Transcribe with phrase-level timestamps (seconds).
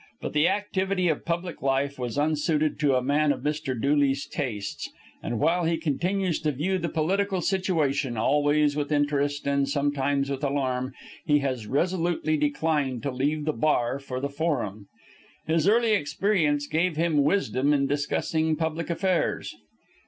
[0.19, 3.79] But the activity of public life was unsuited to a man of Mr.
[3.79, 4.89] Dooley's tastes;
[5.21, 10.43] and, while he continues to view the political situation always with interest and sometimes with
[10.43, 14.87] alarm, he has resolutely declined to leave the bar for the forum.
[15.45, 19.55] His early experience gave him wisdom in discussing public affairs.